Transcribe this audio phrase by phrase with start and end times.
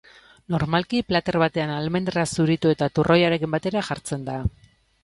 [0.53, 4.43] Normalki plater batean almendra zuritu eta turroiarekin batera jartzen da.